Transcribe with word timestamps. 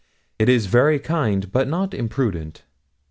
It 0.39 0.49
is 0.49 0.65
very 0.65 0.97
kind, 0.97 1.51
but 1.51 1.67
not 1.67 1.93
imprudent.' 1.93 2.63